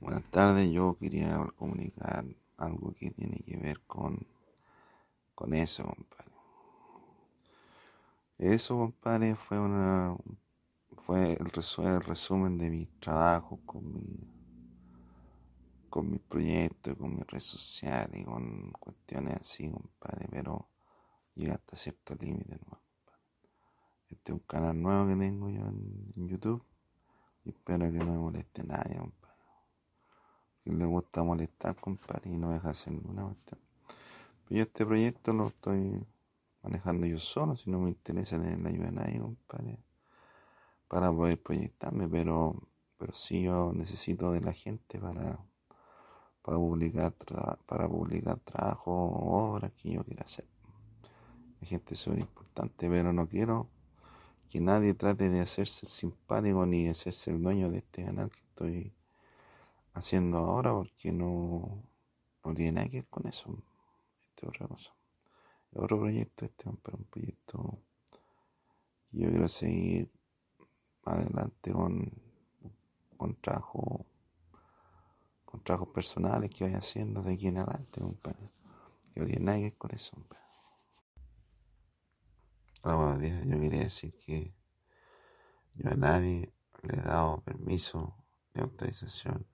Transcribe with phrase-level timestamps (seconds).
[0.00, 2.24] Buenas tardes, yo quería comunicar
[2.56, 4.28] algo que tiene que ver con,
[5.34, 6.32] con eso, compadre.
[8.38, 10.16] Eso, compadre, fue una
[10.98, 11.50] fue el,
[12.02, 14.20] resumen de mi trabajo con mi
[15.90, 20.68] con mis proyectos, con mis redes sociales, con cuestiones así, compadre, pero
[21.34, 22.80] llega hasta cierto límite, ¿no?
[24.10, 26.64] Este es un canal nuevo que tengo yo en, en YouTube
[27.44, 29.17] y espero que no me moleste nadie, compadre
[30.72, 33.60] le gusta molestar, compadre, y no deja hacer ninguna cuestión.
[34.44, 36.04] Pero yo este proyecto lo estoy
[36.62, 39.78] manejando yo solo, si no me interesa tener la ayuda de nadie, compadre,
[40.88, 42.56] para poder proyectarme, pero,
[42.96, 45.38] pero sí yo necesito de la gente para,
[46.42, 47.12] para publicar
[47.66, 50.46] para publicar trabajo o obras que yo quiera hacer.
[51.60, 53.68] La gente es súper importante, pero no quiero
[54.48, 58.40] que nadie trate de hacerse simpático ni de hacerse el dueño de este canal que
[58.40, 58.92] estoy
[59.98, 61.84] haciendo ahora porque no,
[62.44, 63.50] no tiene nada que ver con eso.
[64.28, 64.94] Este es otra cosa.
[65.74, 67.78] otro proyecto, este es un proyecto
[69.10, 70.10] que yo quiero seguir
[71.04, 72.10] adelante con,
[73.16, 74.06] con trabajo
[75.44, 78.52] con trabajos personales que vaya haciendo de aquí en adelante, compadre.
[79.14, 80.16] No tiene nada que ver con eso,
[82.82, 84.54] Ahora, yo quería decir que
[85.74, 88.14] yo a nadie le he dado permiso
[88.54, 89.46] ni autorización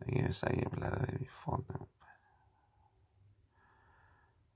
[0.00, 1.88] Aquí me saqué plata de mi fondo.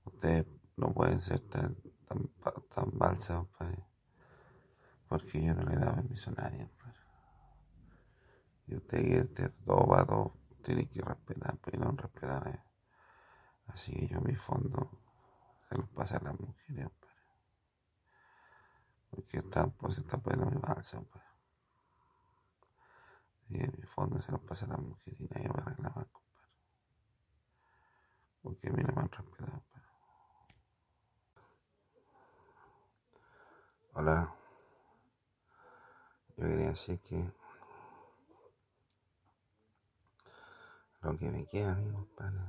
[0.05, 0.45] Ustedes
[0.77, 1.75] no pueden ser tan,
[2.07, 2.29] tan,
[2.73, 3.45] tan balsa,
[5.07, 6.69] porque yo no le dado permiso a nadie.
[8.67, 12.47] Y usted que todo va todo, tiene que respetar, pero no respetar.
[12.47, 12.63] Eh.
[13.67, 14.91] Así que yo mi fondo
[15.67, 16.89] se los pasé a las mujeres,
[19.09, 21.01] porque están, pues, están poniendo mi balsa.
[23.49, 26.49] Y en mi fondo se lo pasa a la mujer y nadie reclamar, compadre.
[28.43, 29.63] Porque a mí no me han respetado.
[33.93, 34.35] Hola.
[36.37, 37.33] Yo quería decir que
[41.01, 42.39] lo que me queda a mí, compadre,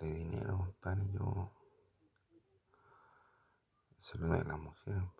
[0.00, 1.52] de dinero, compadre, yo
[3.98, 5.17] se lo doy a la mujer, compadre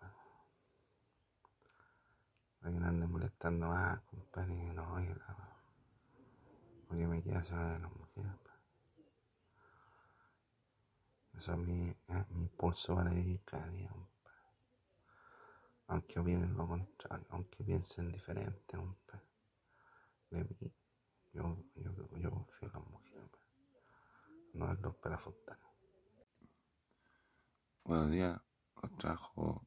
[2.73, 5.59] que no ande molestando más, compadre, no oye la
[6.89, 8.33] porque me queda sola de las mujeres.
[11.35, 14.43] Eso es mi, eh, mi impulso para vivir cada día, compadre.
[15.89, 19.27] Aunque opinen lo contrario, aunque piensen diferente, compadre.
[20.31, 20.73] De mí,
[21.33, 23.31] yo, yo, yo confío en las mujeres,
[24.55, 25.71] no es los pelafontanos.
[27.85, 28.41] Buenos días,
[28.75, 29.67] os trajo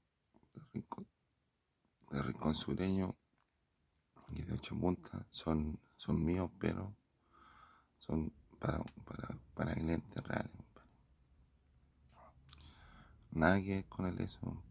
[2.11, 3.15] de Rincón Sureño
[4.29, 6.93] y de Ocho Puntas son, son míos, pero
[7.99, 10.51] son para, para, para clientes reales.
[13.33, 14.61] Que con el eso.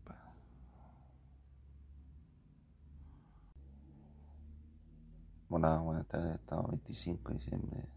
[5.48, 7.88] Bueno, buenas tardes, estamos 25 de diciembre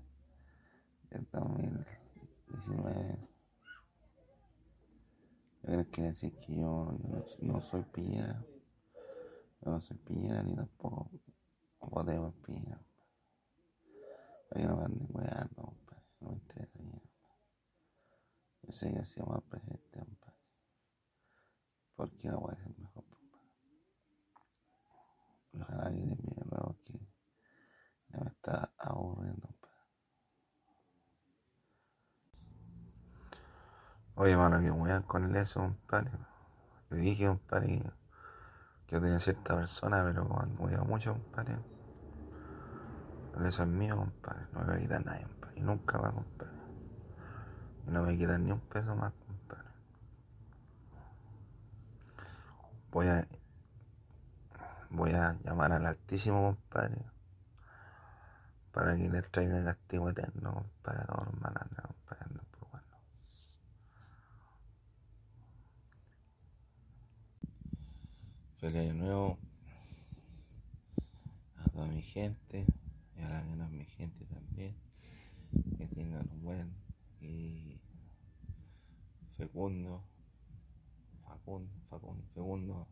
[1.11, 3.29] del 2019.
[5.63, 8.43] Yo quiero decir que yo, no, no soy piñera
[9.63, 11.09] yo no soy Piñera ni tampoco
[11.79, 12.81] voteo en Piñera.
[14.49, 15.77] Para no me anden weando,
[16.19, 17.01] No me interesa ni
[18.63, 20.39] Yo sé que ha sido mal presidente, compadre.
[21.95, 23.49] Porque no puede ser mejor, compadre.
[25.53, 26.99] Ojalá que termine luego que
[28.09, 29.53] ya me está aburriendo.
[34.15, 36.11] Oye, mano, que wean con el eso, compadre.
[36.91, 37.81] Le dije, compadre,
[38.89, 41.57] yo tenía cierta persona, pero cuando veo mucho, compadre,
[43.45, 46.53] eso es mío, compadre, no me va a quitar nadie, compadre, y nunca va, compadre.
[47.87, 49.69] Y no me quitar ni un peso más, compadre.
[52.91, 53.27] Voy a,
[54.91, 57.03] voy a llamar al Altísimo, compadre,
[58.71, 62.25] para que le traiga el castigo eterno, para a todos los malandros, compadre,
[62.59, 62.85] por bueno.
[68.63, 69.37] Feliz año nuevo
[71.57, 72.65] a toda mi gente
[73.13, 74.73] y a la que mi gente también.
[75.77, 76.73] Que tengan un buen
[77.19, 77.81] y
[79.35, 80.01] fecundo,
[81.25, 82.87] facundo, facundo, fecundo,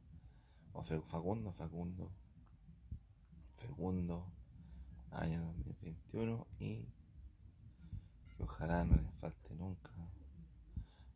[0.74, 2.12] o facundo, facundo,
[3.56, 4.26] fecundo
[5.12, 6.86] año 2021 y
[8.36, 9.90] que ojalá no les falte nunca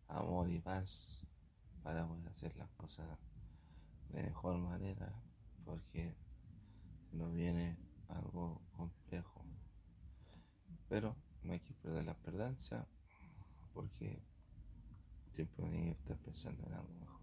[0.07, 1.19] amor y paz
[1.83, 3.05] para poder hacer las cosas
[4.09, 5.13] de mejor manera
[5.63, 6.15] porque
[7.11, 7.77] nos viene
[8.09, 9.45] algo complejo.
[10.87, 12.87] Pero no hay que perder la esperanza
[13.73, 14.21] porque
[15.33, 17.21] siempre hay que estar pensando en algo mejor.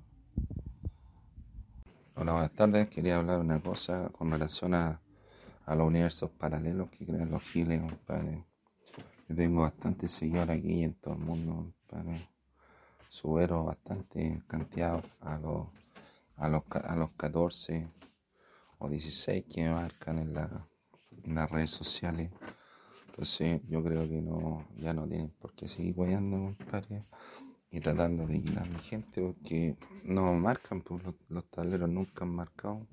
[2.14, 2.88] Hola, buenas tardes.
[2.88, 5.00] Quería hablar una cosa con relación a,
[5.64, 8.44] a los universos paralelos que crean los giles, compadre.
[9.28, 12.28] Yo tengo bastante seguidores aquí en todo el mundo, compadre.
[13.08, 15.68] Subero bastante cantidad a los,
[16.36, 17.88] a los, a los 14
[18.78, 20.66] o 16 que marcan en, la,
[21.24, 22.30] las redes sociales.
[23.08, 27.04] Entonces yo creo que no, ya no tienen por qué seguir guayando, compadre,
[27.70, 32.24] y tratando de llenar a mi gente porque no marcan, pues los, los tableros nunca
[32.24, 32.86] han marcado.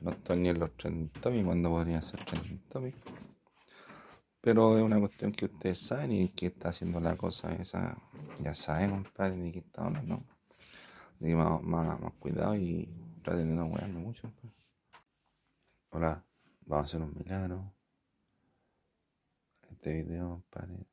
[0.00, 2.98] No estoy ni en los trending topics cuando podría ser trending topics.
[4.40, 7.96] Pero es una cuestión que ustedes saben y que está haciendo la cosa esa.
[8.42, 10.22] Ya saben, compadre, de qué está hablando.
[11.20, 12.88] Así que más, cuidado y
[13.22, 14.32] traten de no wearme mucho.
[14.40, 14.52] pues.
[15.90, 16.24] Hola,
[16.62, 17.72] vamos a hacer un milagro.
[19.70, 20.86] Este video, compadre.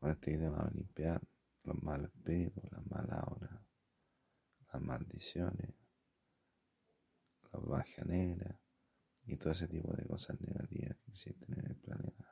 [0.00, 1.22] Con este video vamos a limpiar
[1.64, 3.60] los malos espíritus, las malas horas,
[4.72, 5.74] las maldiciones,
[7.52, 8.56] las bajas negras
[9.26, 12.24] y todo ese tipo de cosas negativas que existen en el planeta.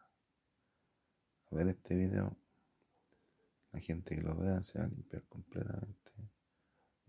[1.51, 2.37] A ver este video,
[3.73, 6.32] la gente que lo vea se va a limpiar completamente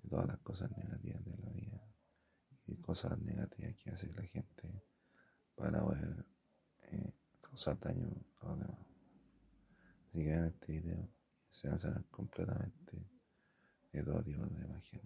[0.10, 1.82] todas las cosas negativas de la vida
[2.66, 4.84] y cosas negativas que hace la gente
[5.56, 6.26] para poder
[6.84, 8.08] eh, causar daño
[8.42, 8.88] a los demás.
[10.10, 11.10] Así que vean este video
[11.52, 13.10] se van a sanar completamente
[13.92, 15.02] de todo tipo de magia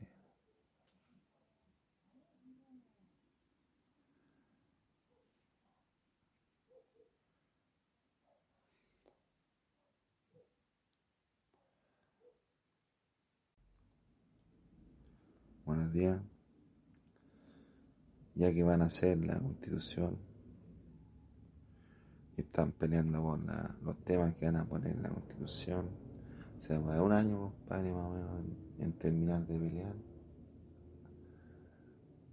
[15.68, 16.22] Buenos días.
[18.36, 20.18] Ya que van a hacer la constitución
[22.38, 23.38] y están peleando por
[23.84, 25.90] los temas que van a poner en la constitución,
[26.62, 28.46] se demora un año, compadre, más o menos,
[28.80, 29.96] en, terminar de pelear.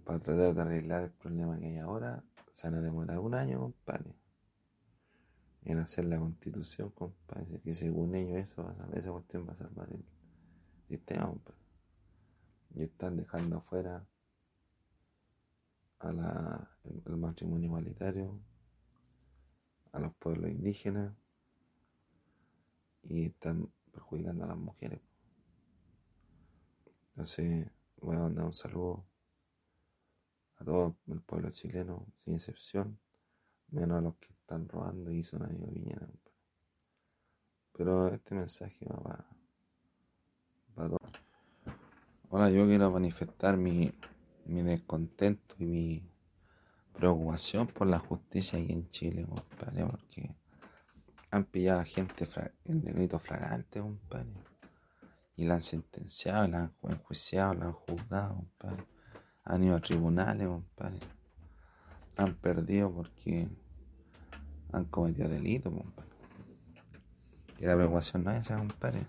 [0.05, 2.23] Para tratar de arreglar el problema que hay ahora,
[2.53, 4.15] se van a demorar un año, compadre.
[5.65, 10.05] En hacer la constitución, compadre, que según ellos eso esa cuestión va a salvar el
[10.87, 11.64] sistema, compadre.
[12.75, 14.05] Y están dejando afuera
[15.99, 18.39] a la, el, matrimonio igualitario,
[19.91, 21.13] a los pueblos indígenas
[23.03, 25.01] y están perjudicando a las mujeres.
[27.11, 27.67] Entonces,
[28.01, 29.05] voy a mandar un saludo
[30.57, 32.99] a todo el pueblo chileno, sin excepción,
[33.69, 36.19] menos a los que están robando y son amigos compadre.
[37.71, 39.34] Pero este mensaje va para.
[42.29, 43.93] Hola, yo quiero manifestar mi,
[44.45, 46.09] mi descontento y mi
[46.93, 50.35] preocupación por la justicia aquí en Chile, compadre, porque
[51.31, 52.27] han pillado a gente
[52.65, 54.33] en delito flagrante, compadre,
[55.37, 58.85] y la han sentenciado, la han ju- enjuiciado, la han juzgado, compadre.
[59.43, 60.99] Han ido a tribunales, compadre.
[62.17, 63.49] Han perdido porque
[64.71, 66.09] han cometido delitos, compadre.
[67.59, 69.05] Y la preocupación no es esa, compadre.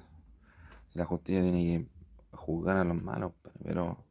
[0.94, 1.95] La justicia tiene que
[2.46, 3.32] juzgar a los malos,
[3.64, 4.04] pero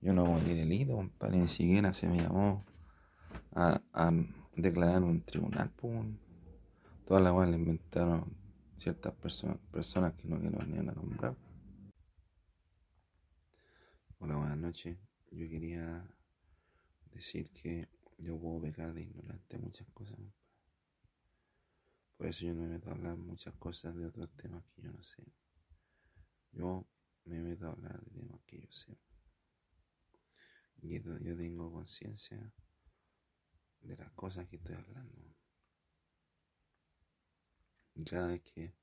[0.00, 2.64] yo no cometí delito, compadre, ni siquiera se me llamó
[3.52, 3.80] a,
[4.54, 6.20] declarar un tribunal, weón.
[7.04, 8.36] Todas las le inventaron
[8.78, 11.36] ciertas personas, personas que no quiero ni a nombrar.
[14.20, 14.96] Hola, buenas noches.
[15.32, 16.08] Yo quería
[17.12, 17.88] decir que
[18.18, 20.16] yo puedo pecar de ignorante muchas cosas.
[22.16, 24.92] Por eso yo no me meto a hablar muchas cosas de otros temas que yo
[24.92, 25.24] no sé.
[26.52, 26.86] Yo
[27.24, 28.98] me meto a hablar de temas que yo sé.
[30.82, 32.52] Y yo tengo conciencia
[33.80, 35.34] de las cosas que estoy hablando.
[37.94, 38.74] Y cada vez que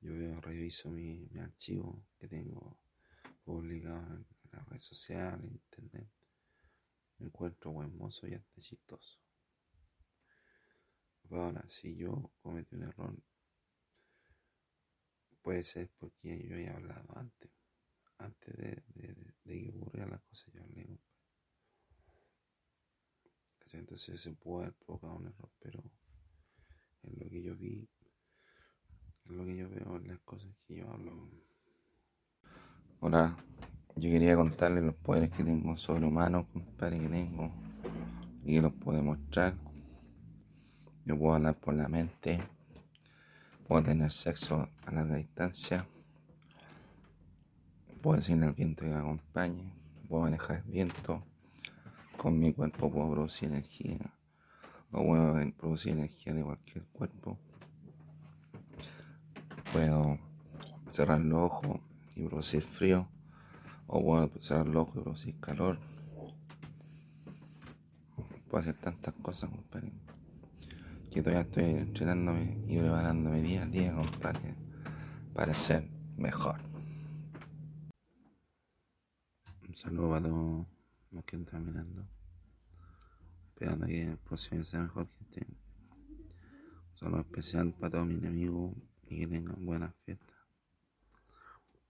[0.00, 2.78] yo veo, reviso mi, mi archivo que tengo
[3.44, 6.08] publicado en las redes sociales, en internet,
[7.18, 9.18] me encuentro buen y hasta chistoso.
[11.30, 13.16] Ahora, si yo cometí un error,
[15.42, 17.50] puede ser porque yo haya hablado antes,
[18.20, 21.00] antes de, de, de- que ocurrieran las cosas, yo hablé.
[23.72, 25.82] Entonces se pudo haber provocado un error, pero
[27.02, 27.88] en lo que yo vi,
[29.26, 31.30] en lo que yo veo, en las cosas que yo hablo.
[33.00, 33.36] Hola,
[33.96, 37.50] yo quería contarles los poderes que tengo sobrehumanos, compadre, que tengo
[38.44, 39.54] y que los puedo mostrar.
[41.04, 42.40] Yo puedo hablar por la mente,
[43.66, 45.86] puedo tener sexo a larga distancia,
[48.00, 49.72] puedo decirle al viento que me acompañe,
[50.08, 51.22] puedo manejar el viento,
[52.16, 53.98] con mi cuerpo puedo producir energía
[54.92, 57.38] o puedo producir energía de cualquier cuerpo.
[59.72, 60.18] Puedo
[60.90, 61.80] cerrar los ojos
[62.16, 63.08] y producir frío
[63.86, 65.78] o puedo cerrar los ojos y producir calor.
[68.48, 69.92] Puedo hacer tantas cosas, compadre.
[71.10, 74.56] Que todavía estoy entrenándome y preparándome día a día, compadre,
[75.32, 76.69] para ser mejor.
[79.80, 80.66] Un saludo para todos
[81.10, 82.06] los que están mirando.
[83.48, 85.46] Esperando que el próximo sea mejor que este.
[85.46, 88.74] Un saludo especial para todos mis enemigos
[89.08, 90.36] y que tengan buenas fiestas.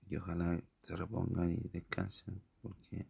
[0.08, 3.08] Y ojalá se repongan y descansen porque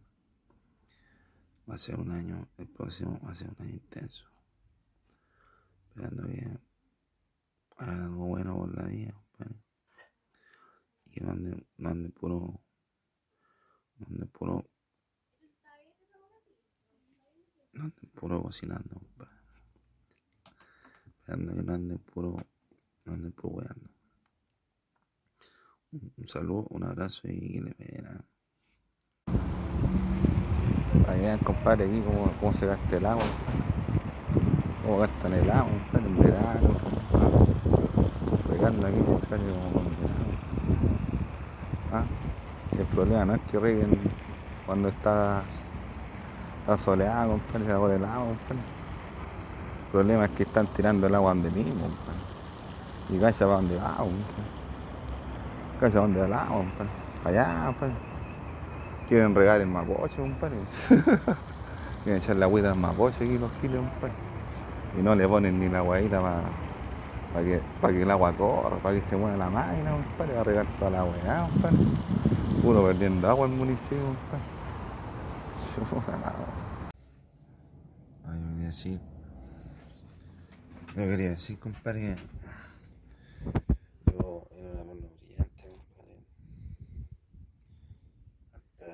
[1.69, 4.25] va a ser un año, el próximo va a ser un año intenso.
[5.89, 6.59] Esperando que
[7.77, 9.15] hagan algo bueno por la vida,
[11.05, 12.63] Y que no anden, no anden puro
[14.01, 14.65] donde puro.
[17.73, 19.01] Donde puro cocinando.
[21.07, 22.37] Esperando que no ande puro.
[23.05, 23.91] No puro weando.
[25.93, 28.07] Un, saludo, un abrazo y que le peguen
[31.09, 33.25] Allá, compadre, aquí cómo, cómo se gasta el agua,
[34.83, 36.77] cómo gastan el agua, compadre, en verano,
[38.49, 40.31] regando aquí, compadre, como condenado.
[41.93, 42.05] ¿Ah?
[42.81, 43.91] El problema no es que reguen
[44.65, 45.43] cuando está,
[46.83, 48.63] soleado, compadre, se va por el agua, compadre.
[49.85, 52.21] El problema es que están tirando el agua donde mismo, compadre.
[53.11, 54.15] Y cacha para donde va, compadre.
[55.79, 56.91] Cacha para donde va el agua, compadre.
[57.23, 57.95] Para allá, compadre.
[59.09, 60.57] Quieren regar el mapoche, compadre.
[62.05, 64.15] Quieren echar la agüita al mapoche aquí los giles, compadre.
[64.99, 66.41] Y no le ponen ni la guayita para
[67.33, 70.45] para que, que el agua corra, para que se mueva la máquina, compadre, va a
[70.45, 71.79] regar toda la weá, compadre.
[72.63, 74.61] Uno perdiendo agua en el municipio, compadre.
[78.25, 79.01] Ah, yo quería decir.
[80.89, 82.17] Yo quería decir, compadre,
[84.13, 86.27] yo era una mano brillante, compadre.
[88.53, 88.87] Hasta.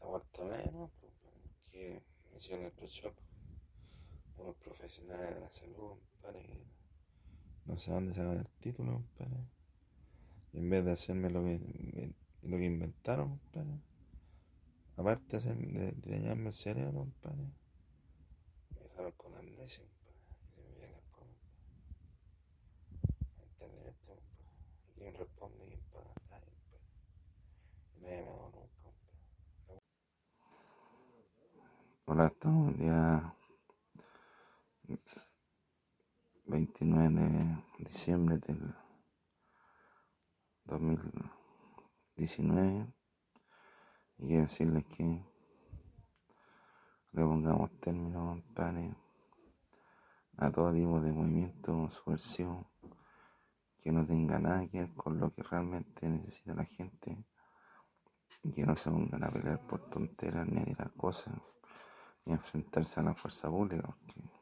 [0.00, 0.90] La cuarta vez, ¿no?
[1.72, 3.27] Que me hicieron el shock
[4.38, 5.98] unos profesionales de la salud,
[7.66, 9.44] no sé dónde sacan el título, compadre.
[10.52, 13.80] Y en vez de hacerme lo que, lo que inventaron, compadre,
[14.96, 17.06] aparte de, hacerme, de, de el cerebro,
[18.74, 19.84] me dejaron con amnesia,
[20.56, 20.86] y me.
[24.88, 25.82] Y quién responde, quién
[28.00, 28.48] me ha.
[32.06, 32.32] Hola,
[36.48, 38.74] 29 de diciembre del
[40.64, 42.86] 2019
[44.16, 45.22] y decirles que
[47.12, 48.96] le pongamos término, compadre,
[50.38, 52.64] a todo tipo de movimiento subversivo
[53.82, 57.26] que no tenga nada que ver con lo que realmente necesita la gente
[58.42, 61.34] y que no se pongan a pelear por tonteras ni a tirar cosas
[62.24, 64.37] ni a enfrentarse a la fuerza pública porque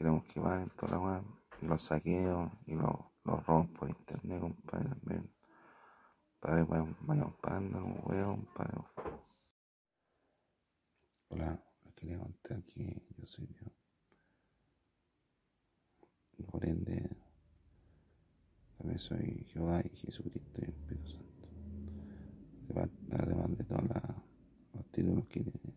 [0.00, 1.24] queremos que paren toda la weá,
[1.60, 5.30] los saqueos y los, los robos por internet, compadre, también.
[6.40, 8.80] Padre, vayan, vayan los huevos, compadre.
[11.28, 13.72] Hola, les quería contar que yo soy Dios.
[16.38, 17.14] Y por ende,
[18.78, 21.48] también soy Jehová y Jesucristo y el Espíritu Santo.
[23.12, 23.82] Además, de todos
[24.72, 25.74] los títulos que tiene,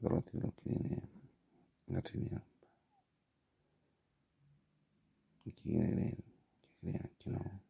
[0.00, 1.13] todos los títulos que tiene
[1.94, 2.42] la Trinidad.
[5.44, 6.16] Y que
[6.82, 7.64] que no.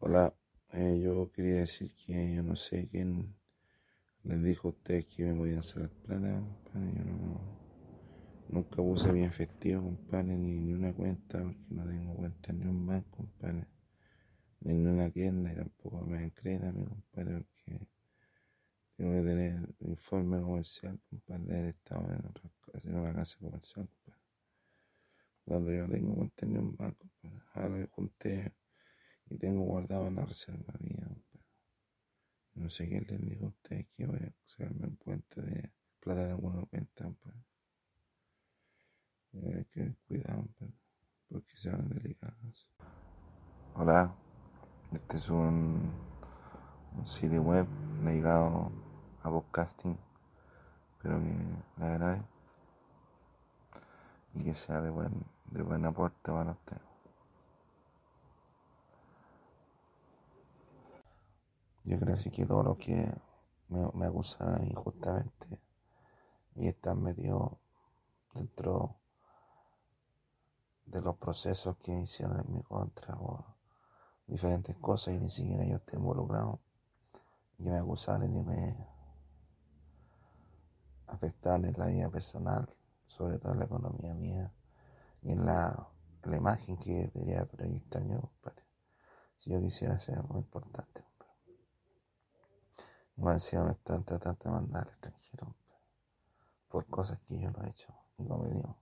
[0.00, 0.34] Hola,
[0.72, 3.34] eh, yo quería decir que yo no sé quién
[4.24, 6.92] les dijo a ustedes que me podían sacar plata, compadre.
[6.94, 7.40] Yo no,
[8.48, 12.86] nunca puse mi efectivo, compadre, ni, ni una cuenta, porque no tengo cuenta ni un
[12.86, 13.66] banco, compadre,
[14.60, 17.93] ni en una tienda, y tampoco me dan crédito, mi compadre, porque
[18.96, 22.50] tengo que tener informe comercial, compadre, de haber estado en, otra,
[22.84, 23.88] en una casa comercial.
[25.44, 27.44] Cuando yo tengo cuenta ni un banco, compadre.
[27.54, 28.54] Ahora lo junté
[29.26, 31.08] y tengo guardado en la reserva mía.
[32.54, 36.26] No sé quién les dijo a ustedes que voy a sacarme un puente de plata
[36.26, 37.44] de alguna cuenta, compadre.
[39.32, 40.74] Hay que cuidar, compadre,
[41.28, 42.70] porque se van delicados.
[43.74, 44.16] Hola,
[44.92, 45.92] este es un,
[46.96, 47.66] un sitio web
[48.04, 48.83] dedicado
[49.24, 49.98] a podcasting.
[50.92, 52.22] Espero que le agrade
[54.34, 56.80] y que sea de buen, de buen aporte para usted.
[61.84, 63.12] yo creo que todo lo que
[63.68, 65.60] me, me acusan injustamente
[66.54, 67.52] y están metidos
[68.32, 68.96] dentro
[70.86, 73.44] de los procesos que hicieron en mi contra por
[74.26, 76.58] diferentes cosas y ni siquiera yo estoy involucrado
[77.58, 78.93] y me acusaron y me
[81.14, 82.68] afectaron en la vida personal,
[83.06, 84.52] sobre todo en la economía mía
[85.22, 85.88] y en la,
[86.24, 88.30] la imagen que debería proyectar yo,
[89.38, 91.04] Si yo quisiera ser muy importante,
[93.16, 95.54] Y me están tratando de mandar al extranjero,
[96.68, 98.76] por cosas que yo no he hecho ni cometido.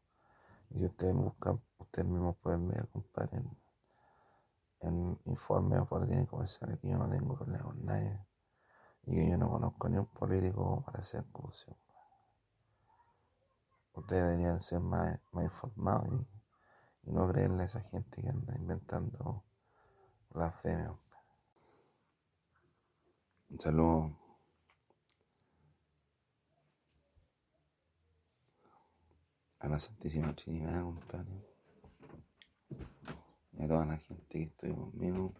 [0.70, 3.58] Y si ustedes buscan, ustedes mismos pueden ver, compadre, en,
[4.80, 8.18] en informes o boletines comerciales que yo no tengo problema con nadie
[9.04, 11.76] y que yo no conozco ni un político para hacer corrupción.
[13.94, 16.08] Ustedes deberían ser más, más informados
[17.04, 19.44] y, no creerle a esa gente que anda inventando
[20.30, 20.88] la fe.
[23.50, 24.16] Un saludo
[29.58, 31.44] a la Santísima Trinidad, compadre.
[33.52, 35.34] Y a toda la gente que estoy conmigo,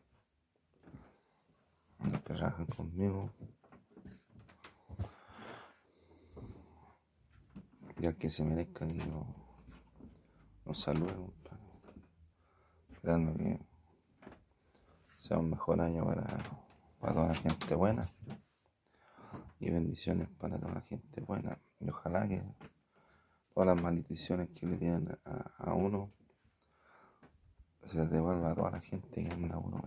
[2.01, 3.31] los que trabajan conmigo.
[8.03, 9.01] Ya que se merezca que
[10.75, 11.63] salude, compadre.
[12.91, 13.61] Esperando que
[15.17, 16.25] sea un mejor año para,
[16.99, 18.13] para toda la gente buena.
[19.61, 21.57] Y bendiciones para toda la gente buena.
[21.79, 22.43] Y ojalá que
[23.55, 26.13] todas las maldiciones que le tienen a, uno
[27.85, 29.81] se les devuelva a toda la gente que anda uno.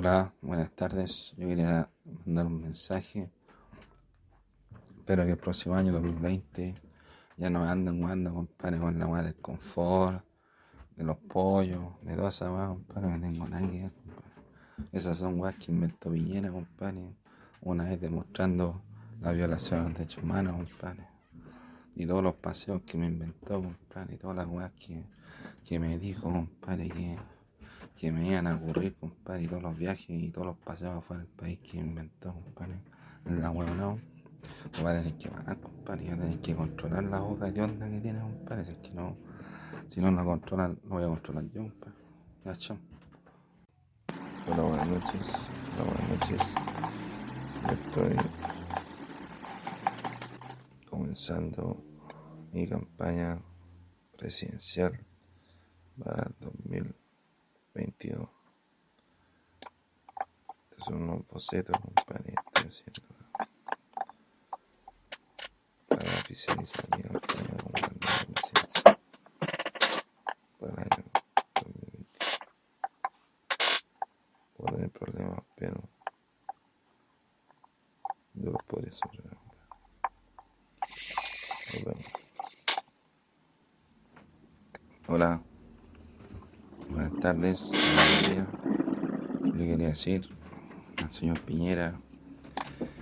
[0.00, 1.34] Hola, buenas tardes.
[1.36, 1.90] Yo quería
[2.24, 3.32] mandar un mensaje.
[4.96, 6.76] Espero que el próximo año 2020
[7.36, 10.24] ya no anden jugando, compadre, con la weá del confort,
[10.94, 13.90] de los pollos, de toda esa weá, compadre, que tengo nadie.
[14.92, 17.16] Esas son weas que inventó Villena, compadre.
[17.62, 18.80] Una vez demostrando
[19.20, 21.08] la violación de los derechos humanos, compadre.
[21.96, 24.14] Y todos los paseos que me inventó, compadre.
[24.14, 25.02] Y todas las weas que,
[25.64, 27.16] que me dijo, compadre, que,
[27.98, 31.24] que me iban a ocurrir, compadre, y todos los viajes y todos los paseos afuera
[31.24, 32.80] del país que inventó, compadre,
[33.26, 33.98] el abuelo lo
[34.84, 37.60] va a tener que pagar, compadre, y va a tener que controlar la boca de
[37.60, 39.16] onda que tiene, compadre, si es que no,
[39.88, 41.96] si no la controla, no voy a controlar yo, compadre,
[42.44, 42.78] ya chao.
[44.46, 45.22] Hola, buenas noches,
[45.74, 46.40] hola, buenas noches,
[47.66, 48.16] yo estoy
[50.88, 51.82] comenzando
[52.52, 53.42] mi campaña
[54.16, 55.04] presidencial
[55.98, 57.07] para 2000.
[57.78, 58.28] 22.
[60.76, 62.34] Es un boceto, compadre.
[62.46, 63.02] Estoy haciendo
[65.88, 66.87] para oficializar.
[87.28, 87.70] Tardes.
[89.42, 90.30] Le quería decir
[90.96, 92.00] al señor Piñera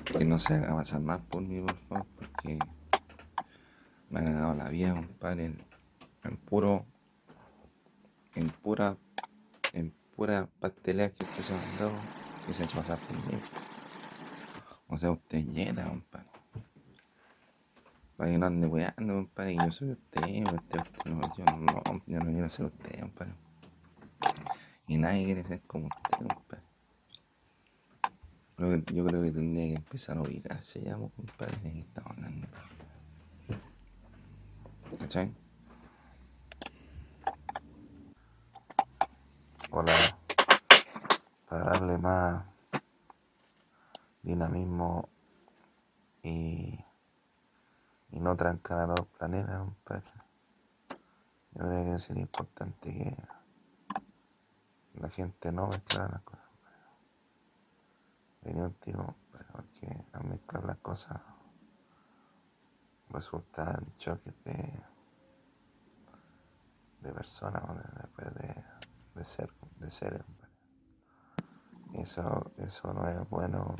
[0.05, 2.59] que no se haga pasar más por mí, por favor, porque
[4.11, 5.59] me ha ganado la vida, compadre, en,
[6.25, 6.85] en puro,
[8.35, 8.97] en pura,
[9.73, 11.93] en pura pastelea que usted se ha mandado,
[12.47, 13.39] que se ha hecho pasar por mí.
[14.89, 16.27] O sea, usted llena, compadre.
[18.17, 22.19] Para que no ande weando, compadre, que yo soy usted, usted, no, yo no, yo
[22.19, 22.96] no quiero ser usted.
[24.99, 26.59] Nadie quiere ser como usted.
[28.59, 32.47] Yo, creo que tendría que empezar a ubicarse ya, pues, compadre, de qué estamos hablando.
[34.99, 35.31] ¿Cachai?
[39.71, 39.93] Hola.
[41.49, 42.45] Para darle más
[44.23, 45.09] dinamismo
[46.23, 46.81] y,
[48.11, 50.11] y no trancar a dos planetas, compadre.
[51.53, 53.36] Yo creo que sería importante que
[55.01, 56.47] la gente no mezclara las cosas.
[58.43, 59.17] Sería último,
[59.53, 61.21] porque al mezclar las cosas
[63.11, 64.83] resultan choques de,
[67.01, 67.63] de personas
[68.17, 68.65] de, de,
[69.15, 70.25] de ser de ser
[71.95, 73.77] eso, eso no es bueno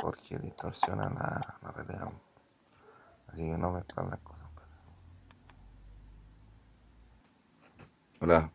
[0.00, 2.12] porque distorsiona la, la, realidad.
[3.28, 4.31] Así que no mezclan las cosas.
[8.24, 8.52] Hola,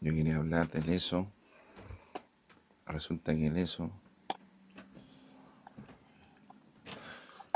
[0.00, 1.30] yo quería hablar del eso.
[2.84, 3.88] Resulta que el eso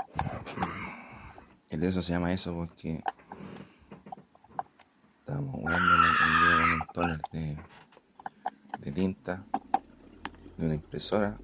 [1.71, 3.03] de eso se llama eso porque
[5.19, 6.03] estábamos jugando un
[6.39, 7.21] día con un toner
[8.79, 9.45] de, tinta
[10.57, 11.37] de una impresora.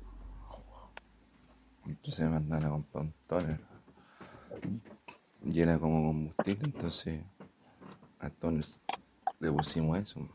[1.85, 3.61] Entonces me mandaron a comprar un toner.
[5.45, 7.25] Y era como combustible, entonces
[8.21, 8.65] al toner
[9.41, 10.29] le pusimos eso.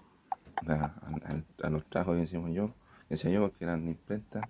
[0.67, 2.67] A, los trabajos que hicimos yo,
[3.07, 4.41] que decía yo que eran imprenta,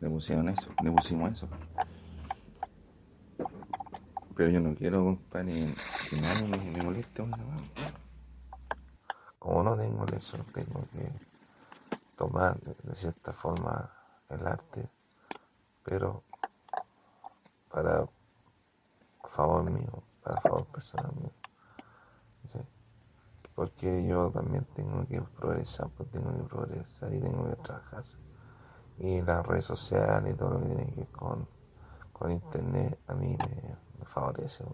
[0.00, 1.48] le pusieron eso, le pusimos eso.
[4.36, 5.74] Pero yo no quiero, compadre,
[6.10, 7.62] que nadie me, me moleste esa mano.
[9.38, 11.08] Como no tengo eso, tengo que
[12.16, 13.90] tomar de, de cierta forma
[14.30, 14.90] el arte,
[15.82, 16.22] pero
[17.70, 18.06] para
[19.28, 21.43] favor mío, para favor personal mío.
[23.54, 28.04] Porque yo también tengo que progresar, pues tengo que progresar y tengo que trabajar.
[28.98, 31.48] Y las redes sociales y todo lo que tiene que ver con,
[32.12, 33.36] con internet a mí
[33.98, 34.64] me, favorece.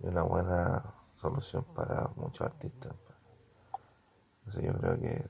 [0.00, 2.92] Y una buena solución para muchos artistas.
[3.04, 3.16] pues.
[4.46, 5.28] Entonces yo creo que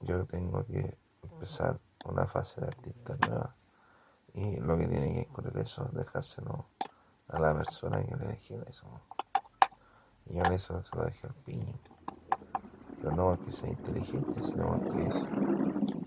[0.00, 3.56] yo tengo que empezar una fase de artista nueva.
[4.34, 6.66] Y lo que tiene que ocurrir eso es dejárselo
[7.28, 8.86] a la persona que le dejé eso.
[10.26, 11.74] Y yo en eso se lo dejé al piño.
[13.00, 15.08] Pero no porque sea inteligente, sino porque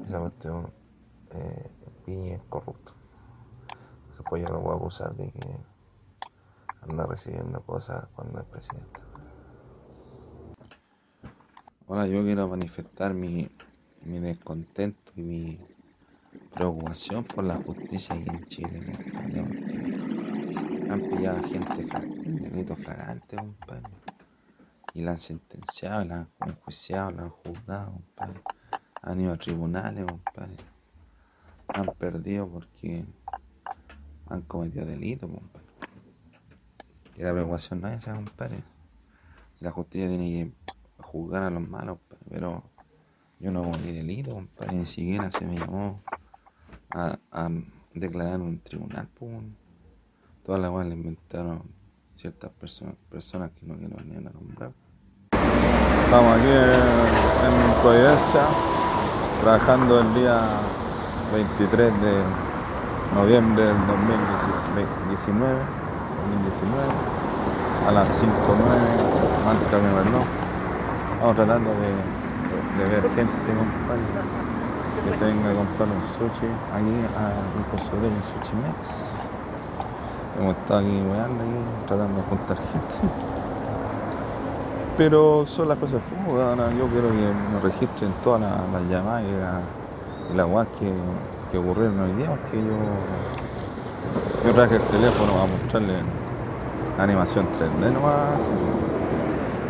[0.06, 0.74] esa cuestión,
[1.32, 2.94] eh, el piño es corrupto.
[4.02, 5.48] Entonces pues yo lo voy a acusar de que
[6.82, 9.00] anda recibiendo cosas cuando es presidente.
[11.88, 13.50] Ahora yo quiero manifestar mi,
[14.04, 15.60] mi descontento y mi
[16.54, 18.82] preocupación por la justicia aquí en Chile,
[20.90, 21.88] han pillado a gente
[22.26, 23.97] en delito flagrante, compadre,
[24.98, 28.42] y la han sentenciado, la han enjuiciado, la han juzgado, compadre,
[29.04, 30.56] han ido a tribunales, compadre,
[31.68, 33.06] han perdido porque
[34.26, 35.68] han cometido delito, compadre.
[37.16, 38.64] Y la preocupación no es esa, compadre.
[39.60, 42.64] La justicia tiene que juzgar a los malos, pero
[43.40, 46.02] yo no cometí delito, compadre, ni siquiera se me llamó
[46.90, 47.20] a,
[47.94, 49.32] declarar en un tribunal, pues.
[49.32, 49.56] weón.
[50.44, 51.62] Todas las le inventaron
[52.16, 54.74] ciertas personas, personas que no quiero ni nombrar.
[56.08, 58.40] Estamos aquí en, en Providencia,
[59.42, 60.40] trabajando el día
[61.34, 62.24] 23 de
[63.14, 64.88] noviembre del 2019,
[66.32, 66.84] 2019
[67.90, 68.24] a las 5.09,
[69.44, 70.24] marca mi reloj.
[71.12, 74.00] Estamos tratando de, ver gente, compadre,
[75.04, 78.80] que se venga a comprar un sushi aquí a un consultorio en Sushi Mex.
[80.40, 83.37] Hemos estado aquí weando, aquí, tratando de juntar gente.
[84.98, 89.62] Pero son las cosas fútbol, yo quiero que me registren todas las, llamadas y, la-
[90.36, 90.92] las guas que,
[91.52, 92.78] que ocurrieron hoy día, porque yo,
[94.46, 96.00] yo traje el teléfono a mostrarle
[96.98, 98.40] animación 3D nomás.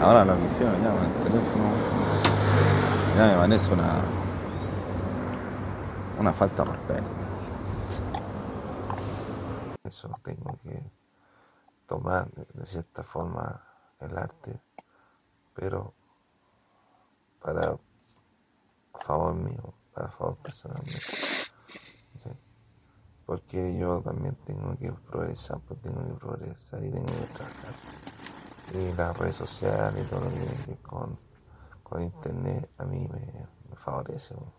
[0.02, 1.66] Ahora la visión ya con el teléfono
[3.18, 3.94] ya me parece una,
[6.20, 7.04] una falta de respeto.
[9.84, 10.92] Eso tengo que
[11.88, 13.62] tomar de cierta forma
[14.00, 14.62] el arte,
[15.58, 15.93] pero
[17.41, 17.78] para
[19.00, 21.00] favor mío, para favor personal mío.
[23.26, 27.74] Porque yo también tengo que progresar, pues tengo que progresar y tengo que trabajar.
[28.74, 31.20] Y las redes sociales y todo lo que tiene que con,
[31.84, 34.34] con internet a mí me, favorece.
[34.34, 34.54] pues.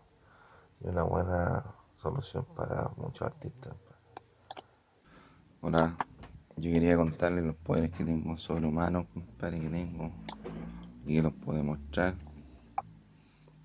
[0.81, 3.73] Y una buena solución para muchos artistas.
[3.85, 3.97] pues.
[5.61, 5.97] Ahora,
[6.57, 10.11] yo quería contarles los poderes que tengo sobrehumanos, compadre, que tengo
[11.09, 12.13] y los puedo demostrar.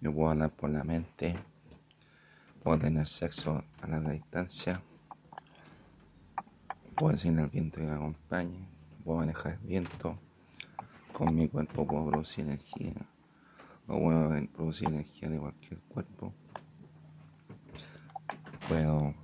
[0.01, 1.37] Yo puedo hablar por la mente,
[2.63, 4.81] puedo tener sexo a larga distancia,
[6.97, 8.67] puedo decirle al viento que me acompañe,
[9.05, 10.19] puedo manejar el viento,
[11.13, 12.95] con mi cuerpo puedo producir energía,
[13.89, 16.33] o puedo producir energía de cualquier cuerpo.
[18.69, 19.15] Puedo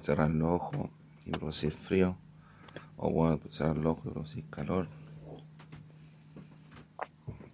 [0.00, 0.90] cerrar los ojos
[1.26, 2.16] y producir frío,
[2.96, 4.88] o puedo cerrar los ojos y producir calor.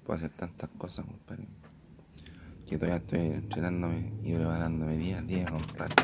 [0.05, 1.49] Puedo hacer tantas cosas, compadre.
[2.67, 5.95] Que todavía estoy entrenándome y preparándome día a día, compadre,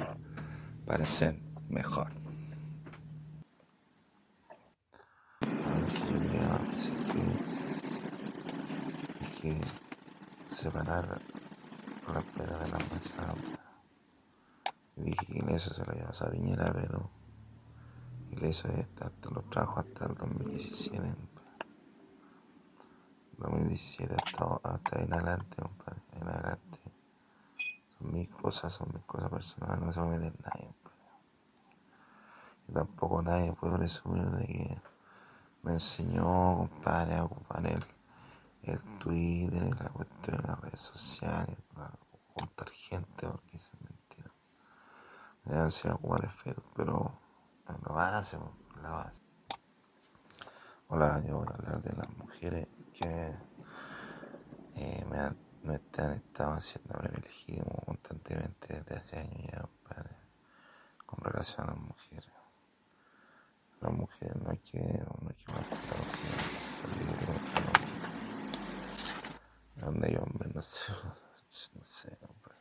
[0.87, 2.11] para ser mejor.
[5.43, 7.21] Yo quería decir que
[9.25, 9.55] hay que
[10.55, 11.21] separar
[12.13, 13.35] la pera de la manzana.
[14.97, 17.11] Dije que eso se lo lleva a pero
[18.31, 21.30] y eso es hasta los trajo hasta el 2017.
[23.41, 26.03] 2017 hasta, hasta en adelante, compadre.
[26.13, 26.81] En adelante.
[27.99, 31.01] Son mis cosas, son mis cosas personales, no se va a meter nadie, compadre.
[32.69, 34.83] Y tampoco nadie puede presumir de que
[35.63, 37.85] me enseñó, compadre, a ocupar el,
[38.63, 41.91] el Twitter la cuestión de las redes sociales, a
[42.35, 44.31] juntar gente, porque eso es mentira.
[45.45, 47.19] Me enseñó a ocupar el pero
[47.87, 48.39] lo base,
[48.83, 49.23] la base.
[50.89, 52.67] Hola, yo voy a hablar de las mujeres
[53.01, 53.35] que
[54.77, 55.19] eh, me,
[55.63, 59.67] me han estado haciendo privilegiado constantemente desde hace años ya,
[61.07, 62.41] con relación a las mujeres
[63.81, 65.53] la mujer no hay que, no hay que que
[66.83, 67.07] salir
[69.75, 70.93] de donde hay hombres, no sé,
[71.75, 72.55] no sé, hombre.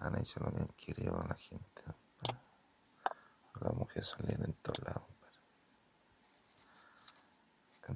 [0.00, 1.82] Han hecho lo que han querido a la gente.
[3.60, 5.04] Las mujeres son libres en todos lados,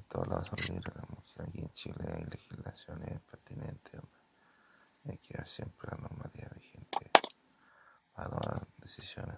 [0.07, 1.49] todos lados son libres las mujeres.
[1.49, 4.01] Aquí en Chile hay legislaciones pertinentes.
[5.05, 7.11] Hay que ver siempre la normativa vigente
[8.13, 9.37] para tomar decisiones.